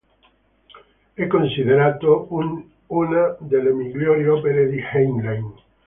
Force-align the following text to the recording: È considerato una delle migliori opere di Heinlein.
È 1.13 1.27
considerato 1.27 2.25
una 2.87 3.35
delle 3.37 3.71
migliori 3.71 4.27
opere 4.27 4.67
di 4.67 4.79
Heinlein. 4.79 5.53